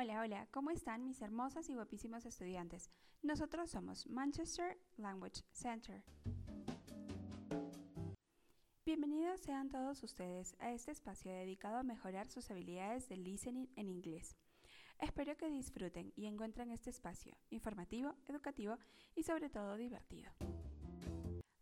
Hola, 0.00 0.20
hola, 0.20 0.46
¿cómo 0.52 0.70
están 0.70 1.04
mis 1.04 1.20
hermosas 1.22 1.68
y 1.68 1.74
guapísimos 1.74 2.24
estudiantes? 2.24 2.88
Nosotros 3.20 3.68
somos 3.68 4.06
Manchester 4.06 4.78
Language 4.96 5.42
Center. 5.50 6.04
Bienvenidos 8.86 9.40
sean 9.40 9.68
todos 9.68 10.00
ustedes 10.04 10.54
a 10.60 10.70
este 10.70 10.92
espacio 10.92 11.32
dedicado 11.32 11.78
a 11.78 11.82
mejorar 11.82 12.28
sus 12.28 12.48
habilidades 12.48 13.08
de 13.08 13.16
listening 13.16 13.66
en 13.74 13.88
inglés. 13.88 14.36
Espero 15.00 15.36
que 15.36 15.50
disfruten 15.50 16.12
y 16.14 16.26
encuentren 16.26 16.70
este 16.70 16.90
espacio 16.90 17.36
informativo, 17.50 18.14
educativo 18.28 18.78
y 19.16 19.24
sobre 19.24 19.50
todo 19.50 19.76
divertido. 19.76 20.30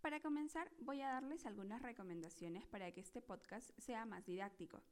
Para 0.00 0.18
comenzar, 0.18 0.72
voy 0.80 1.02
a 1.02 1.10
darles 1.10 1.46
algunas 1.46 1.82
recomendaciones 1.82 2.66
para 2.66 2.90
que 2.90 3.00
este 3.00 3.22
podcast 3.22 3.70
sea 3.78 4.04
más 4.06 4.26
didáctico. 4.26 4.82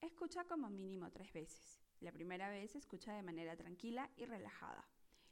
Escucha 0.00 0.44
como 0.44 0.70
mínimo 0.70 1.10
tres 1.10 1.32
veces. 1.32 1.81
La 2.02 2.10
primera 2.10 2.50
vez 2.50 2.74
escucha 2.74 3.14
de 3.14 3.22
manera 3.22 3.56
tranquila 3.56 4.10
y 4.16 4.24
relajada. 4.24 4.84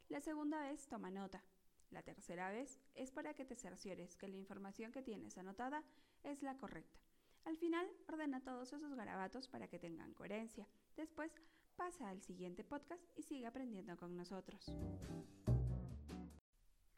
La 0.09 0.21
segunda 0.21 0.63
vez 0.63 0.87
toma 0.87 1.11
nota. 1.11 1.43
La 1.91 2.03
tercera 2.03 2.49
vez 2.53 2.79
es 2.95 3.11
para 3.11 3.35
que 3.35 3.45
te 3.45 3.57
cerciores 3.57 4.17
que 4.17 4.29
la 4.29 4.37
información 4.37 4.93
que 4.93 5.03
tienes 5.03 5.37
anotada 5.37 5.83
es 6.23 6.43
la 6.43 6.57
correcta. 6.57 7.01
Al 7.45 7.57
final, 7.57 7.91
ordena 8.07 8.41
todos 8.45 8.73
esos 8.73 8.95
garabatos 8.95 9.49
para 9.49 9.67
que 9.67 9.81
tengan 9.81 10.15
coherencia. 10.15 10.69
Después, 10.97 11.33
pasa 11.75 12.09
al 12.09 12.23
siguiente 12.23 12.63
podcast 12.63 13.03
y 13.17 13.23
sigue 13.23 13.49
aprendiendo 13.49 13.97
con 13.97 14.17
nosotros. 14.17 14.73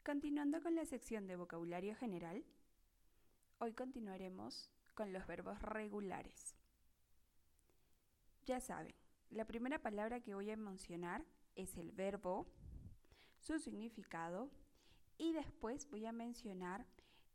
Continuando 0.05 0.61
con 0.61 0.75
la 0.75 0.85
sección 0.85 1.25
de 1.25 1.35
vocabulario 1.35 1.95
general, 1.95 2.45
hoy 3.57 3.73
continuaremos 3.73 4.69
con 4.93 5.11
los 5.13 5.25
verbos 5.25 5.59
regulares. 5.63 6.55
Ya 8.45 8.59
saben, 8.59 8.93
la 9.33 9.45
primera 9.45 9.79
palabra 9.79 10.19
que 10.19 10.35
voy 10.35 10.51
a 10.51 10.57
mencionar 10.57 11.25
es 11.55 11.75
el 11.77 11.91
verbo, 11.91 12.47
su 13.39 13.59
significado 13.59 14.49
y 15.17 15.33
después 15.33 15.89
voy 15.89 16.05
a 16.05 16.11
mencionar 16.11 16.85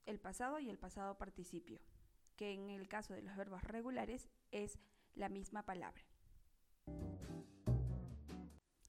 el 0.06 0.18
pasado 0.20 0.58
y 0.60 0.70
el 0.70 0.78
pasado 0.78 1.18
participio, 1.18 1.80
que 2.36 2.52
en 2.52 2.70
el 2.70 2.88
caso 2.88 3.14
de 3.14 3.22
los 3.22 3.36
verbos 3.36 3.62
regulares 3.64 4.28
es 4.52 4.78
la 5.14 5.28
misma 5.28 5.64
palabra. 5.64 6.02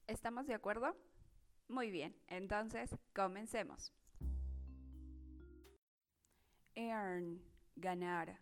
¿Estamos 0.06 0.46
de 0.46 0.54
acuerdo? 0.54 0.96
Muy 1.68 1.90
bien, 1.90 2.16
entonces 2.28 2.96
comencemos. 3.12 3.92
Earn, 6.74 7.42
ganar. 7.76 8.40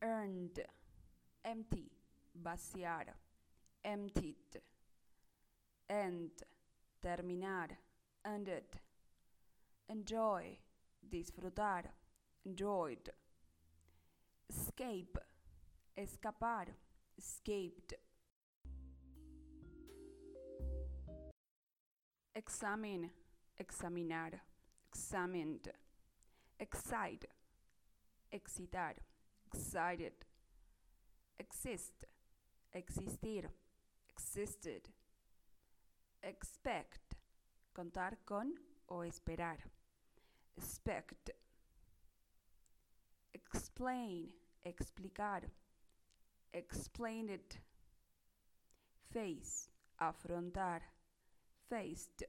Earned, 0.00 0.66
empty 1.42 2.03
vaciar, 2.34 3.14
emptied, 3.84 4.60
end, 5.88 6.30
terminar, 7.02 7.68
ended, 8.24 8.64
enjoy, 9.88 10.58
disfrutar, 11.08 11.84
enjoyed, 12.44 13.10
escape, 14.48 15.18
escapar, 15.96 16.66
escaped, 17.18 17.94
examine, 22.34 23.10
examinar, 23.58 24.30
examined, 24.92 25.70
excite, 26.58 27.26
excitar, 28.32 28.94
excited, 29.52 30.12
exist, 31.38 32.06
existir, 32.74 33.48
existed, 34.08 34.90
expect, 36.22 37.14
contar 37.72 38.18
con 38.24 38.52
o 38.86 39.04
esperar, 39.04 39.58
expect, 40.56 41.30
explain, 43.32 44.32
explicar, 44.64 45.42
explain 46.52 47.28
it, 47.30 47.60
face, 49.12 49.70
afrontar, 49.98 50.82
faced. 51.68 52.24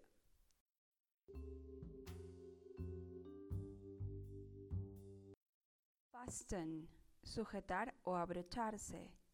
Fasten, 6.11 6.88
sujetar 7.23 7.94
o 8.03 8.16
abrocharse 8.16 9.24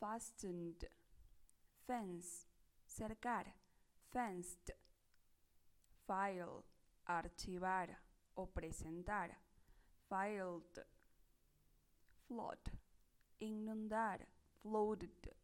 fastened, 0.00 0.86
fence, 1.86 2.46
cercar, 2.86 3.44
fenced, 4.10 4.72
file, 6.06 6.64
archivar 7.06 7.88
o 8.34 8.46
presentar, 8.46 9.30
filed, 10.08 10.84
flood, 12.26 12.72
inundar, 13.40 14.20
flooded, 14.62 15.34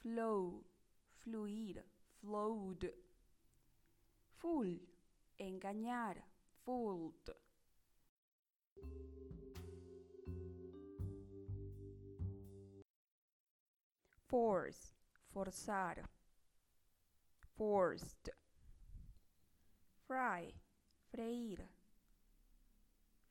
flow, 0.00 0.64
fluir, 1.18 1.82
flowed, 2.20 2.92
fool, 4.38 4.78
engañar, 5.38 6.22
fooled. 6.64 7.34
Force, 14.30 14.92
forzar, 15.34 15.96
forced, 17.56 18.30
fry, 20.06 20.52
freír, 21.10 21.58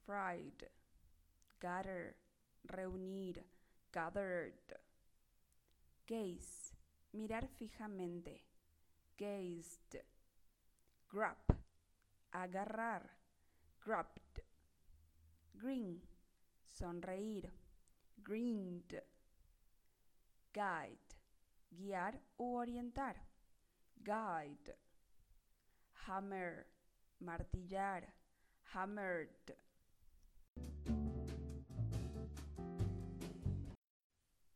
fried, 0.06 0.68
gather, 1.62 2.16
reunir, 2.68 3.42
gathered, 3.94 4.76
gaze, 6.06 6.74
mirar 7.14 7.48
fijamente, 7.48 8.42
gazed, 9.16 9.96
grab, 11.08 11.56
agarrar, 12.34 13.09
grabbed, 13.80 14.44
green, 15.54 16.02
sonreír, 16.66 17.50
greened 18.22 19.02
guide, 20.54 21.00
guiar 21.72 22.22
u 22.38 22.56
orientar. 22.56 23.28
Guide. 23.96 24.78
Hammer, 26.08 26.68
martillar, 27.20 28.14
hammered. 28.74 29.30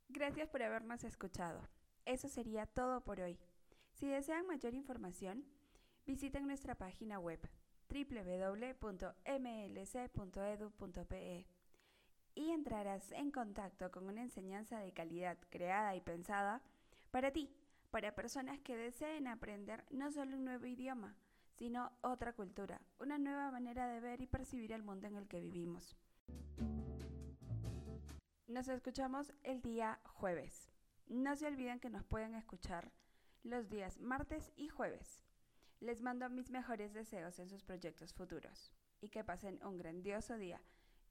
Gracias 0.10 0.48
por 0.50 0.64
habernos 0.64 1.04
escuchado. 1.04 1.68
Eso 2.06 2.30
sería 2.30 2.66
todo 2.66 3.04
por 3.04 3.20
hoy. 3.20 3.40
Si 3.92 4.08
desean 4.08 4.48
mayor 4.48 4.74
información, 4.74 5.46
visiten 6.06 6.48
nuestra 6.48 6.76
página 6.76 7.20
web 7.20 7.40
www.mlc.edu.pe 7.90 9.14
y 12.36 12.52
entrarás 12.52 13.12
en 13.12 13.32
contacto 13.32 13.92
con 13.92 14.08
una 14.08 14.22
enseñanza 14.22 14.80
de 14.80 14.92
calidad 14.92 15.38
creada 15.50 15.96
y 15.96 16.02
pensada 16.02 16.62
para 17.12 17.32
ti, 17.32 17.50
para 17.92 18.16
personas 18.16 18.60
que 18.62 18.76
deseen 18.76 19.28
aprender 19.28 19.86
no 19.92 20.12
solo 20.12 20.36
un 20.36 20.46
nuevo 20.46 20.66
idioma, 20.66 21.16
sino 21.58 21.92
otra 22.02 22.34
cultura, 22.34 22.82
una 23.00 23.18
nueva 23.18 23.52
manera 23.52 23.88
de 23.88 24.00
ver 24.00 24.22
y 24.22 24.28
percibir 24.28 24.72
el 24.72 24.84
mundo 24.84 25.08
en 25.08 25.16
el 25.16 25.28
que 25.28 25.40
vivimos. 25.40 25.96
Nos 28.48 28.68
escuchamos 28.68 29.34
el 29.44 29.62
día 29.62 30.00
jueves. 30.04 30.72
No 31.08 31.36
se 31.36 31.48
olviden 31.48 31.80
que 31.80 31.90
nos 31.90 32.04
pueden 32.04 32.36
escuchar 32.36 32.92
los 33.44 33.70
días 33.70 34.00
martes 34.00 34.52
y 34.56 34.70
jueves. 34.70 35.24
Les 35.80 36.02
mando 36.02 36.30
mis 36.30 36.50
mejores 36.50 36.94
deseos 36.94 37.40
en 37.40 37.50
sus 37.50 37.64
proyectos 37.64 38.14
futuros 38.14 38.72
y 39.02 39.10
que 39.10 39.24
pasen 39.24 39.64
un 39.66 39.78
grandioso 39.78 40.38
día. 40.38 40.62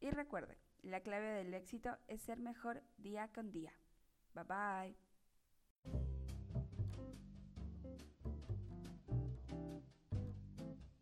Y 0.03 0.11
recuerden, 0.11 0.59
la 0.83 1.01
clave 1.01 1.29
del 1.29 1.55
éxito 1.55 1.97
es 2.09 2.23
ser 2.23 2.41
mejor 2.41 2.83
día 2.99 3.29
con 3.29 3.53
día. 3.53 3.73
Bye 4.35 4.45
bye. 4.45 5.12